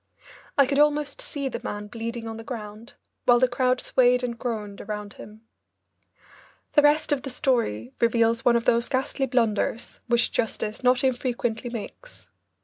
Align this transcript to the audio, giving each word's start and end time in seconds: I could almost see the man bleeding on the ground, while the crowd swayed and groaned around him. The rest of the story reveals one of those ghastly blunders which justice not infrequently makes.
I 0.57 0.65
could 0.65 0.79
almost 0.79 1.21
see 1.21 1.47
the 1.47 1.61
man 1.63 1.85
bleeding 1.85 2.27
on 2.27 2.37
the 2.37 2.43
ground, 2.43 2.95
while 3.25 3.37
the 3.37 3.47
crowd 3.47 3.79
swayed 3.79 4.23
and 4.23 4.35
groaned 4.35 4.81
around 4.81 5.13
him. 5.13 5.41
The 6.73 6.81
rest 6.81 7.11
of 7.11 7.21
the 7.21 7.29
story 7.29 7.93
reveals 8.01 8.43
one 8.43 8.55
of 8.55 8.65
those 8.65 8.89
ghastly 8.89 9.27
blunders 9.27 10.01
which 10.07 10.31
justice 10.31 10.81
not 10.81 11.03
infrequently 11.03 11.69
makes. 11.69 12.25